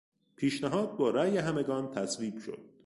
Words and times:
پیشنهاد 0.35 0.97
با 0.97 1.09
رای 1.09 1.37
همگان 1.37 1.91
تصویب 1.91 2.37
شد. 2.39 2.69